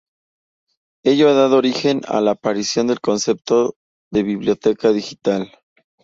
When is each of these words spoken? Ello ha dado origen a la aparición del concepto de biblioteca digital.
Ello 1.03 1.27
ha 1.29 1.33
dado 1.33 1.57
origen 1.57 2.01
a 2.07 2.21
la 2.21 2.31
aparición 2.31 2.87
del 2.87 3.01
concepto 3.01 3.75
de 4.11 4.23
biblioteca 4.23 4.91
digital. 4.91 5.51